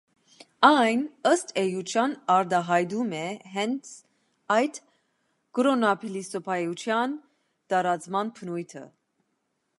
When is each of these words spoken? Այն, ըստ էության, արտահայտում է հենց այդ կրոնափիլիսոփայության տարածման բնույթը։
Այն, 0.67 1.01
ըստ 1.31 1.51
էության, 1.63 2.15
արտահայտում 2.35 3.13
է 3.19 3.27
հենց 3.57 3.91
այդ 4.57 4.81
կրոնափիլիսոփայության 5.59 7.17
տարածման 7.75 8.35
բնույթը։ 8.41 8.85